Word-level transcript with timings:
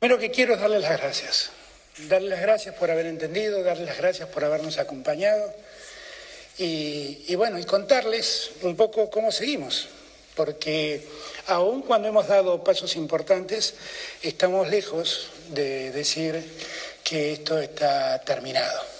Primero 0.00 0.18
que 0.18 0.30
quiero 0.30 0.54
es 0.54 0.60
darles 0.60 0.80
las 0.80 0.98
gracias. 0.98 1.50
Darles 2.08 2.30
las 2.30 2.40
gracias 2.40 2.74
por 2.74 2.90
haber 2.90 3.04
entendido, 3.04 3.62
darles 3.62 3.86
las 3.86 3.98
gracias 3.98 4.30
por 4.30 4.42
habernos 4.42 4.78
acompañado 4.78 5.52
y, 6.56 7.34
bueno, 7.34 7.58
y 7.58 7.64
contarles 7.64 8.52
un 8.62 8.76
poco 8.76 9.10
cómo 9.10 9.30
seguimos, 9.30 9.88
porque 10.34 11.06
aun 11.48 11.82
cuando 11.82 12.08
hemos 12.08 12.28
dado 12.28 12.64
pasos 12.64 12.96
importantes, 12.96 13.74
estamos 14.22 14.70
lejos 14.70 15.28
de 15.50 15.90
decir 15.92 16.42
que 17.04 17.32
esto 17.32 17.58
está 17.58 18.22
terminado. 18.22 18.99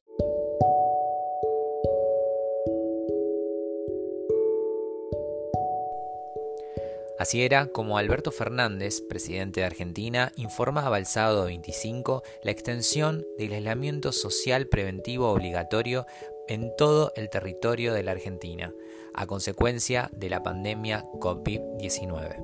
Así 7.21 7.45
era 7.45 7.67
como 7.67 7.99
Alberto 7.99 8.33
Fernández, 8.33 9.03
presidente 9.03 9.61
de 9.61 9.67
Argentina, 9.67 10.33
informaba 10.37 10.97
al 10.97 11.05
sábado 11.05 11.45
25 11.45 12.23
la 12.43 12.51
extensión 12.51 13.27
del 13.37 13.53
aislamiento 13.53 14.11
social 14.11 14.69
preventivo 14.69 15.31
obligatorio 15.31 16.07
en 16.49 16.75
todo 16.79 17.13
el 17.17 17.29
territorio 17.29 17.93
de 17.93 18.05
la 18.05 18.13
Argentina, 18.13 18.73
a 19.13 19.27
consecuencia 19.27 20.09
de 20.15 20.31
la 20.31 20.43
pandemia 20.43 21.05
COVID-19. 21.21 22.37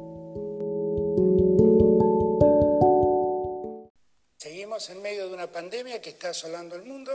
Seguimos 4.37 4.91
en 4.91 5.01
medio 5.01 5.27
de 5.27 5.33
una 5.33 5.51
pandemia 5.51 6.03
que 6.03 6.11
está 6.11 6.29
asolando 6.29 6.77
el 6.77 6.83
mundo 6.83 7.13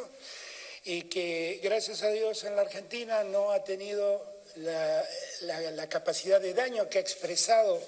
y 0.84 1.04
que 1.04 1.60
gracias 1.62 2.02
a 2.02 2.10
Dios 2.10 2.44
en 2.44 2.56
la 2.56 2.64
Argentina 2.64 3.24
no 3.24 3.52
ha 3.52 3.64
tenido 3.64 4.41
la, 4.58 5.88
capacidad 5.90 6.40
de 6.40 6.54
daño 6.54 6.90
que 6.90 6.98
ha 6.98 7.02
expresado 7.02 7.80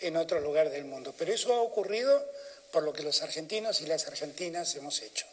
en 0.00 0.16
otro 0.16 0.40
lugar 0.40 0.70
del 0.70 0.84
mundo. 0.84 1.14
Pero 1.18 1.32
eso 1.32 1.54
ha 1.54 1.60
ocurrido 1.60 2.24
por 2.72 2.82
lo 2.82 2.92
que 2.92 3.02
los 3.02 3.22
argentinos 3.22 3.80
y 3.80 3.86
las 3.86 4.06
argentinas 4.06 4.74
hemos 4.76 5.02
hecho. 5.02 5.26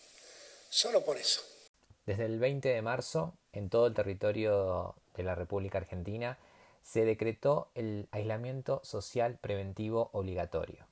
Solo 0.70 1.04
por 1.04 1.18
eso. 1.18 1.42
Desde 2.06 2.26
el 2.26 2.40
20 2.40 2.70
de 2.70 2.82
marzo, 2.82 3.34
en 3.54 3.70
todo 3.70 3.88
el 3.88 3.94
territorio 3.94 4.96
de 5.16 5.24
la 5.24 5.36
República 5.36 5.78
Argentina, 5.78 6.38
se 6.84 7.06
decretó 7.06 7.70
el 7.76 8.08
aislamiento 8.12 8.82
social 8.84 9.38
preventivo 9.40 10.10
obligatorio. 10.14 10.86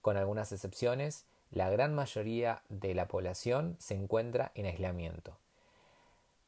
Con 0.00 0.16
algunas 0.16 0.52
excepciones, 0.52 1.24
la 1.50 1.70
gran 1.70 1.94
mayoría 1.94 2.62
de 2.68 2.94
la 2.94 3.08
población 3.08 3.76
se 3.78 3.94
encuentra 3.94 4.52
en 4.54 4.66
aislamiento. 4.66 5.36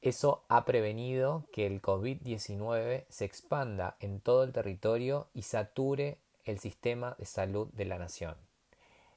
Eso 0.02 0.44
ha 0.48 0.64
prevenido 0.64 1.44
que 1.52 1.66
el 1.66 1.82
COVID-19 1.82 3.04
se 3.10 3.26
expanda 3.26 3.98
en 4.00 4.20
todo 4.20 4.44
el 4.44 4.52
territorio 4.52 5.28
y 5.34 5.42
sature 5.42 6.16
el 6.44 6.58
sistema 6.58 7.16
de 7.18 7.26
salud 7.26 7.68
de 7.74 7.84
la 7.84 7.98
nación. 7.98 8.34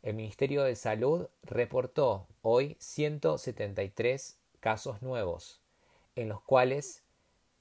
El 0.02 0.16
Ministerio 0.16 0.64
de 0.64 0.76
Salud 0.76 1.28
reportó 1.44 2.28
hoy 2.42 2.76
173 2.80 4.38
casos 4.60 5.02
nuevos, 5.02 5.62
en 6.18 6.28
los 6.28 6.42
cuales 6.42 7.02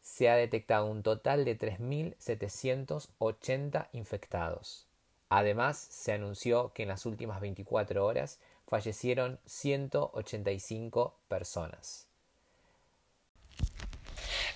se 0.00 0.28
ha 0.28 0.34
detectado 0.34 0.86
un 0.86 1.04
total 1.04 1.44
de 1.44 1.56
3.780 1.56 3.88
infectados. 3.92 4.88
Además, 5.28 5.78
se 5.78 6.12
anunció 6.12 6.72
que 6.72 6.82
en 6.82 6.88
las 6.88 7.06
últimas 7.06 7.40
24 7.40 8.04
horas 8.04 8.40
fallecieron 8.66 9.38
185 9.46 11.14
personas. 11.28 12.08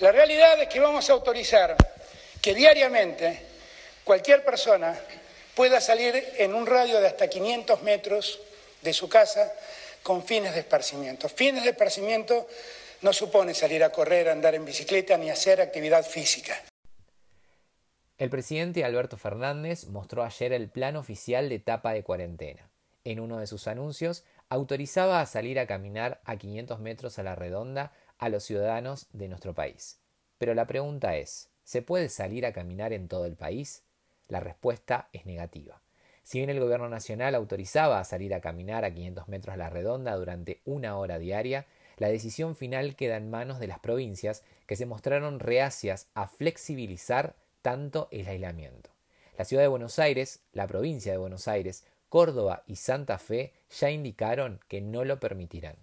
La 0.00 0.12
realidad 0.12 0.60
es 0.60 0.68
que 0.68 0.78
vamos 0.78 1.08
a 1.08 1.14
autorizar 1.14 1.74
que 2.42 2.54
diariamente 2.54 3.40
cualquier 4.04 4.44
persona 4.44 4.94
pueda 5.54 5.80
salir 5.80 6.22
en 6.36 6.54
un 6.54 6.66
radio 6.66 7.00
de 7.00 7.06
hasta 7.06 7.28
500 7.28 7.82
metros 7.82 8.38
de 8.82 8.92
su 8.92 9.08
casa 9.08 9.50
con 10.02 10.22
fines 10.22 10.52
de 10.52 10.60
esparcimiento. 10.60 11.30
Fines 11.30 11.64
de 11.64 11.70
esparcimiento 11.70 12.46
no 13.00 13.14
supone 13.14 13.54
salir 13.54 13.82
a 13.82 13.90
correr, 13.90 14.28
andar 14.28 14.54
en 14.54 14.66
bicicleta 14.66 15.16
ni 15.16 15.30
hacer 15.30 15.62
actividad 15.62 16.04
física. 16.04 16.54
El 18.18 18.28
presidente 18.28 18.84
Alberto 18.84 19.16
Fernández 19.16 19.86
mostró 19.86 20.24
ayer 20.24 20.52
el 20.52 20.68
plan 20.68 20.96
oficial 20.96 21.48
de 21.48 21.54
etapa 21.54 21.94
de 21.94 22.02
cuarentena. 22.02 22.68
En 23.04 23.18
uno 23.18 23.38
de 23.38 23.46
sus 23.46 23.66
anuncios 23.66 24.24
autorizaba 24.50 25.20
a 25.20 25.26
salir 25.26 25.58
a 25.58 25.66
caminar 25.66 26.20
a 26.24 26.36
500 26.36 26.80
metros 26.80 27.18
a 27.18 27.22
la 27.22 27.34
redonda 27.34 27.92
a 28.18 28.28
los 28.28 28.44
ciudadanos 28.44 29.06
de 29.12 29.28
nuestro 29.28 29.54
país. 29.54 30.00
Pero 30.38 30.54
la 30.54 30.66
pregunta 30.66 31.16
es, 31.16 31.50
¿se 31.64 31.82
puede 31.82 32.08
salir 32.08 32.46
a 32.46 32.52
caminar 32.52 32.92
en 32.92 33.08
todo 33.08 33.26
el 33.26 33.36
país? 33.36 33.84
La 34.28 34.40
respuesta 34.40 35.08
es 35.12 35.26
negativa. 35.26 35.80
Si 36.22 36.38
bien 36.38 36.50
el 36.50 36.58
gobierno 36.60 36.88
nacional 36.88 37.34
autorizaba 37.34 38.00
a 38.00 38.04
salir 38.04 38.34
a 38.34 38.40
caminar 38.40 38.84
a 38.84 38.92
500 38.92 39.28
metros 39.28 39.54
a 39.54 39.56
la 39.56 39.70
redonda 39.70 40.16
durante 40.16 40.60
una 40.64 40.98
hora 40.98 41.18
diaria, 41.18 41.66
la 41.98 42.08
decisión 42.08 42.56
final 42.56 42.96
queda 42.96 43.16
en 43.16 43.30
manos 43.30 43.60
de 43.60 43.68
las 43.68 43.78
provincias 43.78 44.42
que 44.66 44.76
se 44.76 44.86
mostraron 44.86 45.38
reacias 45.38 46.08
a 46.14 46.26
flexibilizar 46.26 47.36
tanto 47.62 48.08
el 48.10 48.26
aislamiento. 48.26 48.90
La 49.38 49.44
ciudad 49.44 49.62
de 49.62 49.68
Buenos 49.68 49.98
Aires, 49.98 50.40
la 50.52 50.66
provincia 50.66 51.12
de 51.12 51.18
Buenos 51.18 51.46
Aires, 51.46 51.84
Córdoba 52.08 52.64
y 52.66 52.76
Santa 52.76 53.18
Fe 53.18 53.52
ya 53.70 53.90
indicaron 53.90 54.60
que 54.68 54.80
no 54.80 55.04
lo 55.04 55.20
permitirán. 55.20 55.76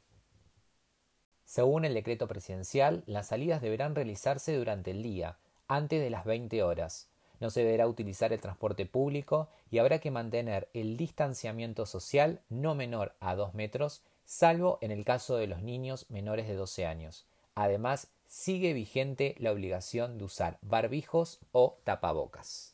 Según 1.53 1.85
el 1.85 1.93
decreto 1.93 2.27
presidencial, 2.27 3.03
las 3.05 3.27
salidas 3.27 3.61
deberán 3.61 3.93
realizarse 3.93 4.57
durante 4.57 4.89
el 4.89 5.03
día, 5.03 5.37
antes 5.67 6.01
de 6.01 6.09
las 6.09 6.25
20 6.25 6.63
horas. 6.63 7.09
No 7.39 7.51
se 7.51 7.63
deberá 7.63 7.87
utilizar 7.87 8.33
el 8.33 8.41
transporte 8.41 8.87
público 8.87 9.49
y 9.69 9.77
habrá 9.77 9.99
que 9.99 10.09
mantener 10.09 10.67
el 10.73 10.97
distanciamiento 10.97 11.85
social 11.85 12.41
no 12.49 12.73
menor 12.73 13.13
a 13.19 13.35
2 13.35 13.53
metros, 13.53 14.01
salvo 14.25 14.79
en 14.81 14.89
el 14.89 15.05
caso 15.05 15.35
de 15.35 15.45
los 15.45 15.61
niños 15.61 16.09
menores 16.09 16.47
de 16.47 16.55
12 16.55 16.87
años. 16.87 17.27
Además, 17.53 18.07
sigue 18.25 18.73
vigente 18.73 19.35
la 19.37 19.51
obligación 19.51 20.17
de 20.17 20.23
usar 20.23 20.57
barbijos 20.63 21.39
o 21.51 21.77
tapabocas. 21.83 22.73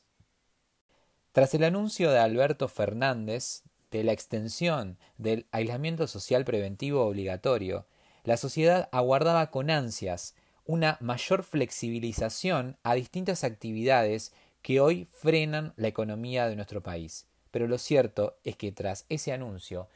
Tras 1.34 1.54
el 1.54 1.66
anuncio 1.66 2.12
de 2.12 2.20
Alberto 2.20 2.70
Fernández 2.70 3.64
de 3.92 4.06
la 4.06 4.14
extensión 4.14 4.98
del 5.18 5.48
aislamiento 5.52 6.08
social 6.08 6.46
preventivo 6.46 7.04
obligatorio 7.06 7.86
la 8.24 8.38
sociedad 8.38 8.90
aguardaba 8.92 9.52
con 9.52 9.70
ansias 9.70 10.36
una 10.66 10.98
mayor 11.02 11.44
flexibilización 11.44 12.78
a 12.84 12.94
distintas 12.94 13.44
actividades 13.44 14.34
que 14.62 14.80
hoy 14.80 15.08
frenan 15.14 15.74
la 15.78 15.88
economía 15.88 16.48
de 16.48 16.56
nuestro 16.56 16.84
país. 16.84 17.26
Pero 17.52 17.68
lo 17.68 17.78
cierto 17.78 18.38
es 18.44 18.56
que 18.56 18.72
tras 18.72 19.06
ese 19.10 19.34
anuncio, 19.34 19.88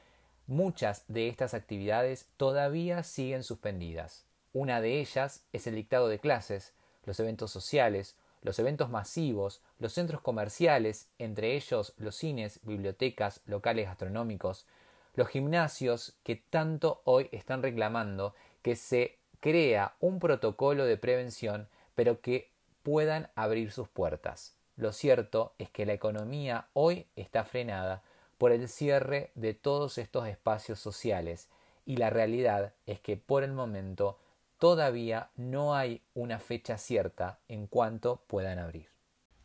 muchas 0.47 1.03
de 1.07 1.27
estas 1.27 1.53
actividades 1.53 2.27
todavía 2.37 3.03
siguen 3.03 3.43
suspendidas. 3.43 4.25
Una 4.51 4.81
de 4.81 4.99
ellas 4.99 5.43
es 5.53 5.67
el 5.67 5.75
dictado 5.75 6.07
de 6.07 6.19
clases, 6.19 6.73
los 7.05 7.19
eventos 7.19 7.51
sociales, 7.51 8.15
los 8.41 8.59
eventos 8.59 8.89
masivos, 8.89 9.61
los 9.79 9.93
centros 9.93 10.21
comerciales, 10.21 11.07
entre 11.17 11.55
ellos 11.55 11.93
los 11.97 12.15
cines, 12.15 12.59
bibliotecas, 12.63 13.41
locales 13.45 13.87
gastronómicos, 13.87 14.65
los 15.15 15.27
gimnasios 15.27 16.15
que 16.23 16.35
tanto 16.35 17.01
hoy 17.05 17.29
están 17.31 17.61
reclamando 17.61 18.33
que 18.61 18.75
se 18.75 19.17
crea 19.39 19.95
un 19.99 20.19
protocolo 20.19 20.85
de 20.85 20.97
prevención, 20.97 21.67
pero 21.95 22.21
que 22.21 22.49
puedan 22.81 23.29
abrir 23.35 23.71
sus 23.71 23.87
puertas. 23.87 24.55
Lo 24.75 24.91
cierto 24.91 25.53
es 25.59 25.69
que 25.69 25.85
la 25.85 25.93
economía 25.93 26.67
hoy 26.73 27.05
está 27.15 27.43
frenada 27.43 28.01
por 28.37 28.51
el 28.51 28.67
cierre 28.67 29.31
de 29.35 29.53
todos 29.53 29.97
estos 29.97 30.27
espacios 30.27 30.79
sociales 30.79 31.49
y 31.85 31.97
la 31.97 32.09
realidad 32.09 32.73
es 32.85 32.99
que 32.99 33.17
por 33.17 33.43
el 33.43 33.51
momento 33.51 34.17
todavía 34.57 35.29
no 35.35 35.75
hay 35.75 36.01
una 36.13 36.39
fecha 36.39 36.77
cierta 36.77 37.37
en 37.47 37.67
cuanto 37.67 38.21
puedan 38.27 38.59
abrir. 38.59 38.87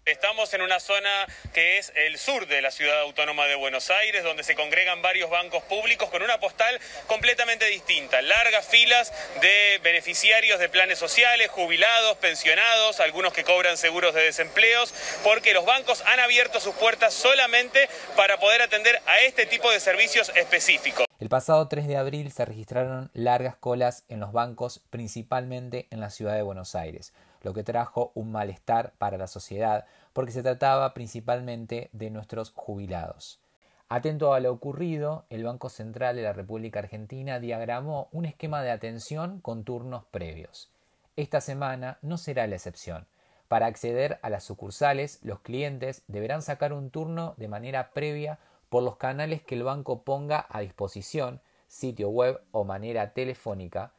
Estamos 0.09 0.55
en 0.55 0.63
una 0.63 0.81
zona 0.81 1.27
que 1.53 1.77
es 1.77 1.93
el 1.95 2.17
sur 2.17 2.47
de 2.47 2.63
la 2.63 2.71
ciudad 2.71 2.99
autónoma 3.01 3.45
de 3.45 3.57
Buenos 3.57 3.91
Aires, 3.91 4.25
donde 4.25 4.43
se 4.43 4.55
congregan 4.55 5.03
varios 5.03 5.29
bancos 5.29 5.63
públicos 5.65 6.09
con 6.09 6.23
una 6.23 6.41
postal 6.41 6.81
completamente 7.07 7.67
distinta. 7.67 8.23
Largas 8.23 8.67
filas 8.67 9.13
de 9.43 9.79
beneficiarios 9.83 10.61
de 10.61 10.71
planes 10.71 10.99
sociales, 10.99 11.51
jubilados, 11.51 12.17
pensionados, 12.17 13.01
algunos 13.01 13.35
que 13.35 13.45
cobran 13.45 13.77
seguros 13.77 14.15
de 14.15 14.23
desempleos, 14.23 14.95
porque 15.25 15.53
los 15.53 15.67
bancos 15.67 16.03
han 16.07 16.21
abierto 16.21 16.59
sus 16.59 16.75
puertas 16.75 17.13
solamente 17.13 17.87
para 18.17 18.39
poder 18.41 18.63
atender 18.63 19.03
a 19.05 19.21
este 19.21 19.45
tipo 19.45 19.71
de 19.71 19.79
servicios 19.79 20.33
específicos. 20.35 21.05
El 21.21 21.29
pasado 21.29 21.69
3 21.69 21.87
de 21.87 21.99
abril 21.99 22.33
se 22.33 22.47
registraron 22.47 23.11
largas 23.13 23.57
colas 23.57 24.05
en 24.09 24.21
los 24.21 24.33
bancos, 24.33 24.81
principalmente 24.89 25.87
en 25.91 26.01
la 26.01 26.09
ciudad 26.09 26.35
de 26.35 26.41
Buenos 26.41 26.75
Aires 26.75 27.13
lo 27.43 27.55
que 27.55 27.65
trajo 27.65 28.13
un 28.15 28.33
malestar 28.33 28.93
para 28.99 29.19
la 29.19 29.27
sociedad, 29.27 29.87
porque 30.13 30.33
se 30.33 30.43
trataba 30.43 30.95
principalmente 30.95 31.91
de 31.93 32.11
nuestros 32.11 32.53
jubilados. 32.55 33.41
Atento 33.89 34.35
a 34.35 34.41
lo 34.41 34.53
ocurrido, 34.53 35.25
el 35.31 35.45
Banco 35.45 35.71
Central 35.71 36.17
de 36.17 36.23
la 36.23 36.35
República 36.35 36.81
Argentina 36.81 37.41
diagramó 37.41 38.09
un 38.13 38.27
esquema 38.27 38.63
de 38.63 38.71
atención 38.71 39.41
con 39.41 39.65
turnos 39.65 40.05
previos. 40.11 40.71
Esta 41.17 41.41
semana 41.41 41.99
no 42.03 42.19
será 42.19 42.47
la 42.47 42.57
excepción. 42.57 43.07
Para 43.49 43.65
acceder 43.65 44.19
a 44.21 44.29
las 44.29 44.45
sucursales, 44.45 45.21
los 45.23 45.41
clientes 45.41 46.03
deberán 46.07 46.43
sacar 46.43 46.75
un 46.75 46.91
turno 46.91 47.33
de 47.39 47.49
manera 47.49 47.93
previa 47.93 48.39
por 48.69 48.83
los 48.83 48.97
canales 48.97 49.43
que 49.43 49.55
el 49.55 49.63
banco 49.63 50.03
ponga 50.03 50.47
a 50.51 50.61
disposición, 50.61 51.41
sitio 51.67 52.11
web 52.11 52.43
o 52.53 52.65
manera 52.65 53.15
telefónica, 53.15 53.93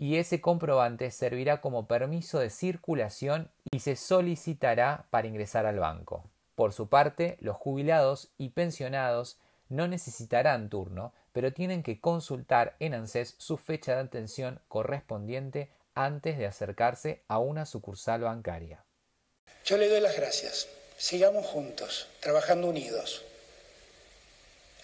y 0.00 0.16
ese 0.16 0.40
comprobante 0.40 1.10
servirá 1.10 1.60
como 1.60 1.86
permiso 1.86 2.38
de 2.38 2.48
circulación 2.48 3.50
y 3.70 3.80
se 3.80 3.96
solicitará 3.96 5.04
para 5.10 5.28
ingresar 5.28 5.66
al 5.66 5.78
banco. 5.78 6.24
Por 6.54 6.72
su 6.72 6.88
parte, 6.88 7.36
los 7.40 7.54
jubilados 7.56 8.30
y 8.38 8.48
pensionados 8.48 9.38
no 9.68 9.88
necesitarán 9.88 10.70
turno, 10.70 11.12
pero 11.34 11.52
tienen 11.52 11.82
que 11.82 12.00
consultar 12.00 12.76
en 12.80 12.94
ANSES 12.94 13.34
su 13.36 13.58
fecha 13.58 13.94
de 13.94 14.00
atención 14.00 14.62
correspondiente 14.68 15.68
antes 15.94 16.38
de 16.38 16.46
acercarse 16.46 17.20
a 17.28 17.38
una 17.38 17.66
sucursal 17.66 18.22
bancaria. 18.22 18.82
Yo 19.66 19.76
le 19.76 19.90
doy 19.90 20.00
las 20.00 20.16
gracias. 20.16 20.66
Sigamos 20.96 21.44
juntos, 21.44 22.08
trabajando 22.20 22.68
unidos. 22.68 23.22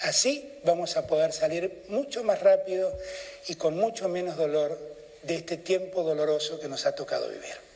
Así 0.03 0.61
vamos 0.63 0.99
a 0.99 1.07
poder 1.07 1.33
salir 1.33 1.87
mucho 1.89 2.23
más 2.23 2.43
rápido 2.43 2.93
y 3.49 3.55
con 3.55 3.79
mucho 3.79 4.11
menos 4.11 4.37
dolor 4.37 4.97
de 5.27 5.35
este 5.35 5.57
tiempo 5.57 6.05
doloroso 6.05 6.61
que 6.61 6.69
nos 6.69 6.87
ha 6.87 6.95
tocado 6.95 7.27
vivir. 7.29 7.67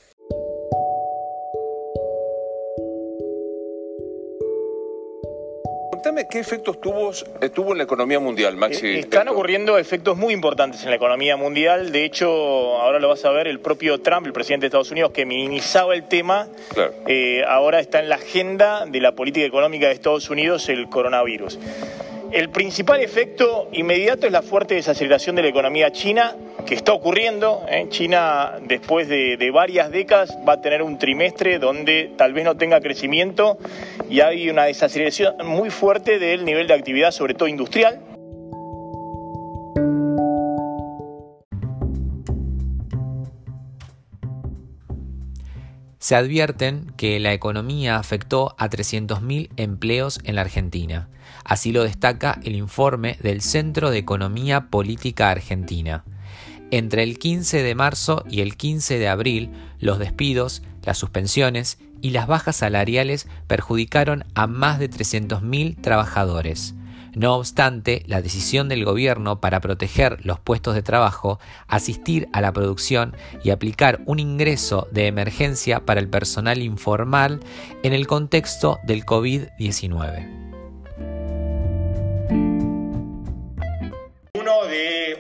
Contame 5.91 6.29
qué 6.31 6.39
efectos 6.39 6.81
tuvo, 6.81 7.11
eh, 7.43 7.49
tuvo 7.51 7.73
en 7.73 7.79
la 7.79 7.85
economía 7.85 8.21
mundial, 8.21 8.57
Maxi. 8.57 8.87
Eh, 8.87 8.99
están 9.01 9.29
ocurriendo 9.29 9.77
efectos 9.77 10.17
muy 10.17 10.33
importantes 10.33 10.83
en 10.85 10.91
la 10.91 10.97
economía 10.97 11.37
mundial. 11.37 11.93
De 11.93 12.05
hecho, 12.05 12.29
ahora 12.81 13.01
lo 13.01 13.09
vas 13.09 13.25
a 13.25 13.31
ver, 13.33 13.49
el 13.49 13.61
propio 13.61 14.01
Trump, 14.01 14.27
el 14.27 14.33
presidente 14.33 14.65
de 14.65 14.67
Estados 14.69 14.93
Unidos, 14.93 15.11
que 15.11 15.27
minimizaba 15.27 15.93
el 15.95 16.09
tema, 16.09 16.49
eh, 17.07 17.43
ahora 17.47 17.81
está 17.81 17.99
en 17.99 18.09
la 18.09 18.15
agenda 18.15 18.87
de 18.87 19.01
la 19.01 19.13
política 19.13 19.45
económica 19.45 19.89
de 19.89 19.93
Estados 19.93 20.31
Unidos 20.31 20.69
el 20.69 20.89
coronavirus. 20.89 21.59
El 22.33 22.49
principal 22.51 23.01
efecto 23.01 23.69
inmediato 23.73 24.25
es 24.27 24.33
la 24.33 24.43
fuerte 24.43 24.77
desaceleración 24.77 25.35
de 25.35 25.43
la 25.43 25.49
economía 25.49 25.91
china, 25.91 26.37
que 26.65 26.75
está 26.75 26.93
ocurriendo. 26.93 27.65
¿eh? 27.69 27.87
China, 27.89 28.59
después 28.63 29.09
de, 29.09 29.51
varias 29.53 29.91
décadas, 29.91 30.37
va 30.49 30.55
a 30.55 30.61
tener 30.61 30.83
un 30.83 30.99
trimestre 30.99 31.59
donde 31.59 32.13
tal 32.17 32.33
vez 32.33 32.45
no 32.45 32.57
tenga 32.57 32.81
crecimiento 32.81 33.59
y 34.09 34.21
hay 34.21 34.49
una 34.49 34.65
desaceleración 34.65 35.35
muy 35.45 35.71
fuerte 35.71 36.19
del 36.19 36.45
nivel 36.45 36.67
de 36.67 36.75
actividad, 36.75 37.11
sobre 37.11 37.35
todo 37.35 37.49
industrial. 37.49 38.01
Se 45.99 46.17
advierten 46.17 46.93
que 46.97 47.21
la 47.21 47.33
economía 47.33 47.97
afectó 47.97 48.55
a 48.59 48.69
300.000 48.71 49.51
empleos 49.57 50.21
en 50.25 50.35
la 50.37 50.41
Argentina 50.41 51.09
Así 51.45 51.73
lo 51.73 51.83
destaca 51.83 52.39
el 52.45 52.55
informe 52.55 53.17
del 53.23 53.43
Centro 53.43 53.91
de 53.91 53.99
Economía 53.99 54.69
Política 54.71 55.31
Argentina. 55.31 56.05
Entre 56.71 57.03
el 57.03 57.19
15 57.19 57.63
de 57.63 57.75
marzo 57.75 58.25
y 58.31 58.41
el 58.41 58.57
15 58.57 58.99
de 58.99 59.09
abril, 59.09 59.51
los 59.81 59.99
despidos, 59.99 60.63
las 60.83 60.99
suspensiones 60.99 61.79
y 62.01 62.11
las 62.11 62.27
bajas 62.27 62.57
salariales 62.57 63.27
perjudicaron 63.47 64.25
a 64.35 64.47
más 64.47 64.79
de 64.79 64.89
300.000 64.89 65.81
trabajadores. 65.81 66.75
No 67.15 67.35
obstante, 67.35 68.05
la 68.07 68.23
decisión 68.23 68.69
del 68.69 68.85
gobierno 68.85 69.41
para 69.41 69.61
proteger 69.61 70.25
los 70.25 70.39
puestos 70.39 70.77
de 70.77 70.83
trabajo, 70.83 71.41
asistir 71.67 72.29
a 72.33 72.41
la 72.41 72.53
producción 72.53 73.17
y 73.43 73.51
aplicar 73.51 74.01
un 74.07 74.21
ingreso 74.21 74.87
de 74.93 75.09
emergencia 75.09 75.85
para 75.85 76.01
el 76.01 76.09
personal 76.09 76.63
informal 76.63 77.41
en 77.83 77.95
el 77.95 78.07
contexto 78.07 78.79
del 78.85 79.05
COVID-19. 79.05 80.50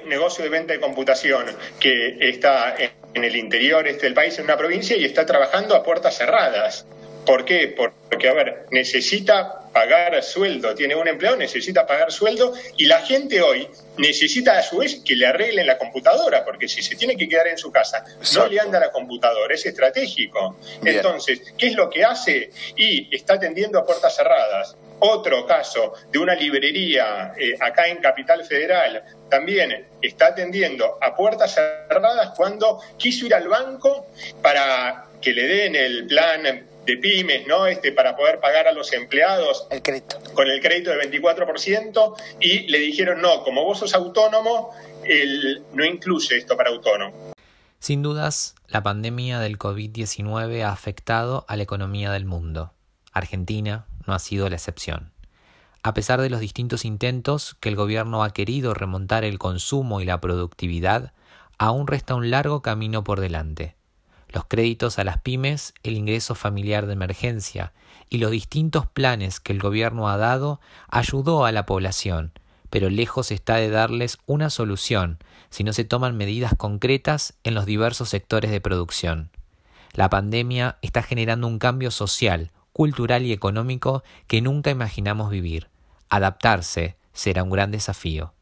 Negocio 0.07 0.45
de 0.45 0.51
venta 0.51 0.73
de 0.73 0.81
computación 0.81 1.47
que 1.79 2.17
está 2.21 2.75
en 3.15 3.25
el 3.25 3.37
interior 3.37 3.87
este 3.87 4.07
del 4.07 4.15
país, 4.15 4.39
en 4.39 4.45
una 4.45 4.57
provincia, 4.57 4.97
y 4.97 5.05
está 5.05 5.27
trabajando 5.27 5.75
a 5.75 5.83
puertas 5.83 6.17
cerradas. 6.17 6.87
¿Por 7.27 7.45
qué? 7.45 7.69
Porque, 7.69 8.29
a 8.29 8.33
ver, 8.33 8.67
necesita 8.71 9.61
pagar 9.73 10.23
sueldo, 10.23 10.75
tiene 10.75 10.95
un 10.95 11.07
empleo, 11.07 11.37
necesita 11.37 11.87
pagar 11.87 12.11
sueldo 12.11 12.53
y 12.77 12.87
la 12.87 13.01
gente 13.03 13.41
hoy 13.41 13.69
necesita 13.99 14.59
a 14.59 14.63
su 14.63 14.79
vez 14.79 15.01
que 15.05 15.15
le 15.15 15.27
arreglen 15.27 15.67
la 15.67 15.79
computadora, 15.79 16.45
porque 16.45 16.67
si 16.67 16.83
se 16.83 16.97
tiene 16.97 17.17
que 17.17 17.29
quedar 17.29 17.47
en 17.49 17.59
su 17.59 17.71
casa, 17.71 18.05
no 18.35 18.47
le 18.49 18.59
anda 18.59 18.81
la 18.81 18.91
computadora, 18.91 19.55
es 19.55 19.65
estratégico. 19.67 20.57
Entonces, 20.85 21.43
¿qué 21.57 21.69
es 21.69 21.75
lo 21.75 21.89
que 21.89 22.05
hace? 22.05 22.51
Y 22.77 23.15
está 23.15 23.35
atendiendo 23.35 23.79
a 23.79 23.85
puertas 23.85 24.17
cerradas. 24.17 24.77
Otro 25.01 25.47
caso 25.47 25.95
de 26.11 26.19
una 26.19 26.35
librería 26.35 27.33
eh, 27.39 27.57
acá 27.59 27.89
en 27.89 27.99
Capital 27.99 28.45
Federal 28.45 29.03
también 29.31 29.89
está 30.03 30.27
atendiendo 30.27 30.99
a 31.01 31.17
puertas 31.17 31.55
cerradas 31.55 32.33
cuando 32.37 32.81
quiso 32.99 33.27
ir 33.27 33.35
al 33.35 33.49
banco 33.49 34.07
para 34.43 35.07
que 35.21 35.33
le 35.33 35.47
den 35.47 35.77
el 35.77 36.07
plan 36.07 36.67
de 36.85 36.97
pymes, 36.97 37.47
¿no? 37.47 37.67
Este, 37.67 37.93
para 37.93 38.17
poder 38.17 38.41
pagar 38.41 38.67
a 38.67 38.73
los 38.73 38.93
empleados 38.93 39.67
el 39.71 39.83
crédito. 39.83 40.19
con 40.35 40.49
el 40.49 40.61
crédito 40.61 40.91
del 40.91 41.11
24% 41.11 42.17
y 42.41 42.69
le 42.69 42.79
dijeron, 42.79 43.21
no, 43.21 43.43
como 43.43 43.65
vos 43.65 43.79
sos 43.79 43.95
autónomo, 43.95 44.75
el, 45.05 45.63
no 45.73 45.85
incluye 45.85 46.37
esto 46.37 46.57
para 46.57 46.71
autónomo. 46.71 47.33
Sin 47.79 48.03
dudas, 48.03 48.55
la 48.67 48.83
pandemia 48.83 49.41
del 49.41 49.59
COVID-19 49.59 50.63
ha 50.63 50.73
afectado 50.73 51.47
a 51.49 51.57
la 51.57 51.63
economía 51.63 52.13
del 52.13 52.27
mundo. 52.27 52.75
Argentina, 53.13 53.87
no 54.07 54.15
ha 54.15 54.19
sido 54.19 54.49
la 54.49 54.57
excepción. 54.57 55.13
A 55.83 55.95
pesar 55.95 56.21
de 56.21 56.29
los 56.29 56.41
distintos 56.41 56.85
intentos 56.85 57.57
que 57.59 57.71
el 57.71 57.77
gobierno 57.77 58.23
ha 58.23 58.31
querido 58.31 58.75
remontar 58.75 59.25
el 59.25 59.39
consumo 59.39 60.01
y 60.01 60.05
la 60.05 60.21
productividad, 60.21 61.13
aún 61.59 61.87
resta 61.87 62.15
un 62.15 62.31
largo 62.31 62.61
camino 62.61 63.03
por 63.03 63.21
delante. 63.21 63.77
Los 64.29 64.45
créditos 64.45 64.99
a 64.99 65.05
las 65.05 65.19
pymes, 65.19 65.75
el 65.83 65.97
ingreso 65.97 66.35
familiar 66.35 66.87
de 66.87 66.93
emergencia 66.93 67.73
y 68.09 68.19
los 68.19 68.31
distintos 68.31 68.87
planes 68.87 69.41
que 69.41 69.53
el 69.53 69.61
gobierno 69.61 70.09
ha 70.09 70.17
dado 70.17 70.61
ayudó 70.89 71.45
a 71.45 71.53
la 71.53 71.67
población, 71.67 72.33
pero 72.69 72.91
lejos 72.91 73.31
está 73.31 73.57
de 73.57 73.71
darles 73.71 74.19
una 74.27 74.51
solución 74.51 75.19
si 75.49 75.65
no 75.65 75.73
se 75.73 75.85
toman 75.85 76.17
medidas 76.17 76.55
concretas 76.57 77.35
en 77.43 77.55
los 77.55 77.67
diversos 77.67 78.09
sectores 78.09 78.51
de 78.51 78.61
producción. 78.61 79.31
La 79.93 80.09
pandemia 80.09 80.79
está 80.83 81.03
generando 81.03 81.49
un 81.49 81.59
cambio 81.59 81.91
social, 81.91 82.53
cultural 82.73 83.25
y 83.25 83.33
económico 83.33 84.03
que 84.27 84.41
nunca 84.41 84.71
imaginamos 84.71 85.31
vivir. 85.31 85.69
Adaptarse 86.09 86.97
será 87.13 87.43
un 87.43 87.51
gran 87.51 87.71
desafío. 87.71 88.33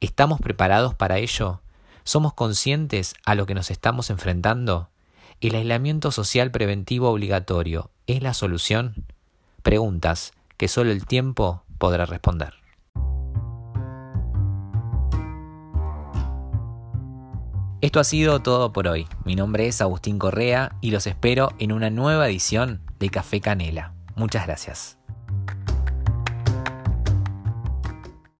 ¿Estamos 0.00 0.40
preparados 0.40 0.94
para 0.94 1.18
ello? 1.18 1.60
¿Somos 2.04 2.34
conscientes 2.34 3.14
a 3.24 3.34
lo 3.34 3.46
que 3.46 3.54
nos 3.54 3.70
estamos 3.70 4.10
enfrentando? 4.10 4.90
¿El 5.40 5.54
aislamiento 5.54 6.10
social 6.10 6.50
preventivo 6.50 7.10
obligatorio 7.10 7.90
es 8.06 8.22
la 8.22 8.34
solución? 8.34 9.06
Preguntas 9.62 10.32
que 10.56 10.68
solo 10.68 10.90
el 10.90 11.06
tiempo 11.06 11.64
podrá 11.78 12.06
responder. 12.06 12.54
Esto 17.80 18.00
ha 18.00 18.04
sido 18.04 18.40
todo 18.40 18.72
por 18.72 18.88
hoy. 18.88 19.06
Mi 19.26 19.36
nombre 19.36 19.66
es 19.66 19.82
Agustín 19.82 20.18
Correa 20.18 20.74
y 20.80 20.90
los 20.90 21.06
espero 21.06 21.52
en 21.58 21.70
una 21.70 21.90
nueva 21.90 22.26
edición 22.26 22.80
de 23.04 23.10
Café 23.10 23.40
Canela. 23.40 23.92
Muchas 24.16 24.46
gracias. 24.46 24.96